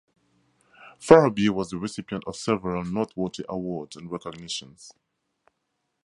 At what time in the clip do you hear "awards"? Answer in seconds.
3.47-3.95